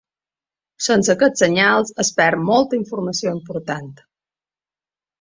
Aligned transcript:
Sense 0.85 1.11
aquests 1.15 1.43
senyals, 1.45 1.93
es 2.05 2.11
perd 2.21 2.45
molta 2.49 2.81
informació 2.81 3.39
important. 3.41 3.97